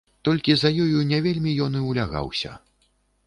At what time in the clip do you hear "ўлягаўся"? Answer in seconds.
1.89-2.57